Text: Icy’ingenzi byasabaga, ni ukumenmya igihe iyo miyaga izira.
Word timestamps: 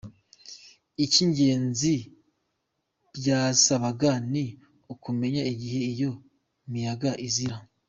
Icy’ingenzi 1.03 1.93
byasabaga, 3.17 4.11
ni 4.31 4.43
ukumenmya 4.93 5.43
igihe 5.53 5.79
iyo 5.91 6.11
miyaga 6.71 7.11
izira. 7.27 7.57